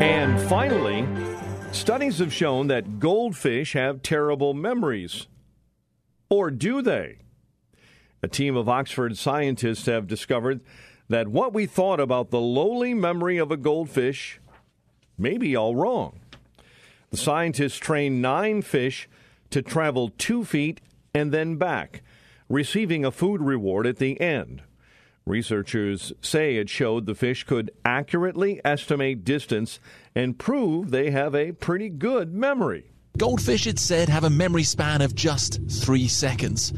And 0.00 0.40
finally, 0.48 1.04
studies 1.72 2.20
have 2.20 2.32
shown 2.32 2.68
that 2.68 3.00
goldfish 3.00 3.72
have 3.72 4.02
terrible 4.02 4.54
memories. 4.54 5.26
Or 6.28 6.52
do 6.52 6.80
they? 6.80 7.18
A 8.22 8.28
team 8.28 8.56
of 8.56 8.68
Oxford 8.68 9.18
scientists 9.18 9.86
have 9.86 10.06
discovered 10.06 10.60
that 11.08 11.26
what 11.26 11.52
we 11.52 11.66
thought 11.66 11.98
about 11.98 12.30
the 12.30 12.40
lowly 12.40 12.94
memory 12.94 13.38
of 13.38 13.50
a 13.50 13.56
goldfish 13.56 14.40
may 15.18 15.36
be 15.36 15.56
all 15.56 15.74
wrong. 15.74 16.19
The 17.10 17.16
scientists 17.16 17.76
trained 17.76 18.22
nine 18.22 18.62
fish 18.62 19.08
to 19.50 19.62
travel 19.62 20.10
two 20.16 20.44
feet 20.44 20.80
and 21.12 21.32
then 21.32 21.56
back, 21.56 22.02
receiving 22.48 23.04
a 23.04 23.10
food 23.10 23.40
reward 23.40 23.86
at 23.86 23.96
the 23.96 24.20
end. 24.20 24.62
Researchers 25.26 26.12
say 26.20 26.56
it 26.56 26.68
showed 26.68 27.06
the 27.06 27.14
fish 27.14 27.44
could 27.44 27.70
accurately 27.84 28.60
estimate 28.64 29.24
distance 29.24 29.80
and 30.14 30.38
prove 30.38 30.90
they 30.90 31.10
have 31.10 31.34
a 31.34 31.52
pretty 31.52 31.88
good 31.88 32.32
memory. 32.32 32.90
Goldfish, 33.18 33.66
it 33.66 33.78
said, 33.78 34.08
have 34.08 34.24
a 34.24 34.30
memory 34.30 34.62
span 34.62 35.02
of 35.02 35.14
just 35.14 35.60
three 35.68 36.08
seconds. 36.08 36.72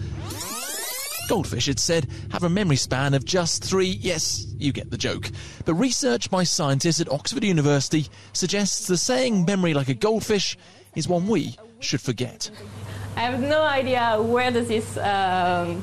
Goldfish, 1.32 1.66
it 1.66 1.80
said, 1.80 2.08
have 2.30 2.42
a 2.42 2.50
memory 2.50 2.76
span 2.76 3.14
of 3.14 3.24
just 3.24 3.64
three. 3.64 3.86
Yes, 4.02 4.44
you 4.58 4.70
get 4.70 4.90
the 4.90 4.98
joke. 4.98 5.30
But 5.64 5.76
research 5.76 6.30
by 6.30 6.44
scientists 6.44 7.00
at 7.00 7.10
Oxford 7.10 7.42
University 7.42 8.08
suggests 8.34 8.86
the 8.86 8.98
saying 8.98 9.46
memory 9.46 9.72
like 9.72 9.88
a 9.88 9.94
goldfish 9.94 10.58
is 10.94 11.08
one 11.08 11.26
we 11.26 11.56
should 11.80 12.02
forget. 12.02 12.50
I 13.16 13.20
have 13.20 13.40
no 13.40 13.62
idea 13.62 14.20
where 14.20 14.50
does 14.50 14.68
this 14.68 14.98
um, 14.98 15.82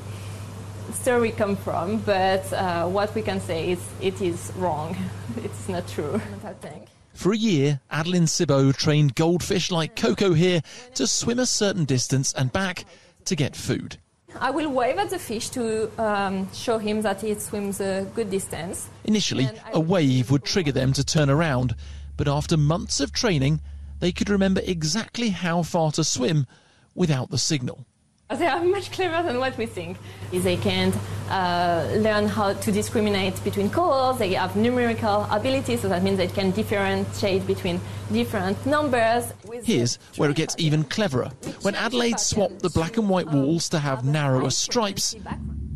story 0.93 1.31
come 1.31 1.55
from, 1.55 1.97
but 2.01 2.53
uh, 2.53 2.87
what 2.87 3.15
we 3.15 3.23
can 3.23 3.41
say 3.41 3.71
is 3.71 3.79
it 4.01 4.21
is 4.21 4.53
wrong. 4.55 4.95
It's 5.43 5.67
not 5.67 5.87
true. 5.87 6.21
I 6.45 6.53
think. 6.53 6.89
For 7.15 7.33
a 7.33 7.37
year, 7.37 7.79
Adelaide 7.89 8.27
Sibeaux 8.27 8.71
trained 8.71 9.15
goldfish 9.15 9.71
like 9.71 9.95
Coco 9.95 10.33
here 10.33 10.61
to 10.93 11.07
swim 11.07 11.39
a 11.39 11.47
certain 11.47 11.85
distance 11.85 12.33
and 12.33 12.53
back 12.53 12.85
to 13.25 13.35
get 13.35 13.55
food. 13.55 13.97
I 14.39 14.51
will 14.51 14.69
wave 14.69 14.97
at 14.97 15.09
the 15.09 15.19
fish 15.19 15.49
to 15.49 15.91
um, 16.01 16.51
show 16.53 16.77
him 16.77 17.01
that 17.01 17.23
it 17.23 17.41
swims 17.41 17.81
a 17.81 18.07
good 18.15 18.31
distance. 18.31 18.89
Initially, 19.03 19.49
a 19.73 19.79
wave 19.79 20.31
would 20.31 20.45
trigger 20.45 20.71
them 20.71 20.93
to 20.93 21.03
turn 21.03 21.29
around, 21.29 21.75
but 22.15 22.27
after 22.27 22.55
months 22.55 23.01
of 23.01 23.11
training, 23.11 23.59
they 23.99 24.13
could 24.13 24.29
remember 24.29 24.61
exactly 24.63 25.29
how 25.29 25.63
far 25.63 25.91
to 25.91 26.03
swim 26.03 26.47
without 26.95 27.31
the 27.31 27.37
signal. 27.37 27.85
They 28.29 28.45
are 28.45 28.63
much 28.63 28.91
cleverer 28.91 29.23
than 29.23 29.39
what 29.39 29.57
we 29.57 29.65
think. 29.65 29.97
They 30.31 30.55
can 30.55 30.93
uh, 31.31 31.89
learn 31.97 32.27
how 32.27 32.53
to 32.53 32.71
discriminate 32.71 33.43
between 33.43 33.71
colors. 33.71 34.19
They 34.19 34.33
have 34.33 34.55
numerical 34.55 35.25
abilities, 35.31 35.81
so 35.81 35.89
that 35.89 36.03
means 36.03 36.17
they 36.17 36.27
can 36.27 36.51
differentiate 36.51 37.47
between 37.47 37.81
different 38.11 38.63
numbers. 38.67 39.33
Here's 39.63 39.97
where 40.17 40.29
it 40.29 40.35
gets 40.35 40.53
even 40.59 40.83
cleverer. 40.83 41.31
When 41.63 41.73
Adelaide 41.73 42.19
swapped 42.19 42.59
the 42.59 42.69
black 42.69 42.97
and 42.97 43.09
white 43.09 43.31
walls 43.31 43.67
to 43.69 43.79
have 43.79 44.05
narrower 44.05 44.51
stripes, 44.51 45.15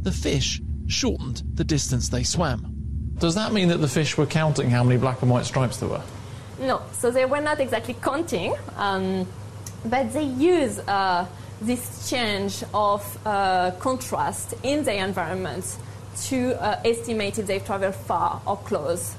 the 0.03 0.11
fish 0.11 0.61
shortened 0.85 1.41
the 1.55 1.63
distance 1.63 2.09
they 2.09 2.21
swam. 2.21 2.67
Does 3.17 3.33
that 3.33 3.51
mean 3.51 3.69
that 3.69 3.77
the 3.77 3.87
fish 3.87 4.15
were 4.15 4.27
counting 4.27 4.69
how 4.69 4.83
many 4.83 4.99
black 4.99 5.23
and 5.23 5.31
white 5.31 5.45
stripes 5.45 5.77
there 5.77 5.89
were? 5.89 6.03
No, 6.59 6.83
so 6.91 7.09
they 7.09 7.25
were 7.25 7.41
not 7.41 7.59
exactly 7.59 7.95
counting, 7.95 8.53
um, 8.77 9.25
but 9.85 10.13
they 10.13 10.25
use. 10.25 10.77
Uh, 10.77 11.25
this 11.65 12.09
change 12.09 12.63
of 12.73 13.17
uh, 13.25 13.71
contrast 13.79 14.53
in 14.63 14.83
their 14.83 15.05
environment 15.05 15.77
to 16.23 16.61
uh, 16.61 16.79
estimate 16.85 17.39
if 17.39 17.47
they've 17.47 17.65
traveled 17.65 17.95
far 17.95 18.41
or 18.45 18.57
close. 18.57 19.15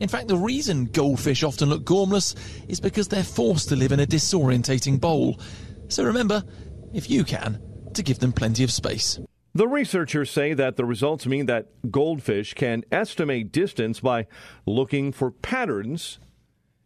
In 0.00 0.08
fact, 0.08 0.28
the 0.28 0.36
reason 0.36 0.86
goldfish 0.86 1.42
often 1.42 1.68
look 1.68 1.84
gormless 1.84 2.36
is 2.68 2.80
because 2.80 3.08
they're 3.08 3.24
forced 3.24 3.68
to 3.70 3.76
live 3.76 3.92
in 3.92 4.00
a 4.00 4.06
disorientating 4.06 5.00
bowl. 5.00 5.40
So 5.88 6.04
remember, 6.04 6.44
if 6.92 7.10
you 7.10 7.24
can, 7.24 7.60
to 7.94 8.02
give 8.02 8.18
them 8.18 8.32
plenty 8.32 8.62
of 8.64 8.70
space. 8.70 9.18
The 9.54 9.66
researchers 9.66 10.30
say 10.30 10.54
that 10.54 10.76
the 10.76 10.84
results 10.84 11.26
mean 11.26 11.46
that 11.46 11.90
goldfish 11.90 12.54
can 12.54 12.84
estimate 12.92 13.50
distance 13.50 13.98
by 13.98 14.26
looking 14.66 15.10
for 15.10 15.30
patterns 15.30 16.20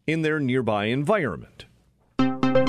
in 0.06 0.22
their 0.22 0.40
nearby 0.40 0.86
environment. 0.86 1.66